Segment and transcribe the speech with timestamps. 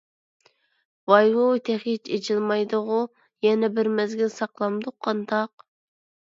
[1.13, 2.99] ۋاي-ۋۇي تېخىچە ئېچىلمايدىغۇ؟
[3.49, 5.71] يەنە بىر مەزگىل ساقلامدۇق قانداق؟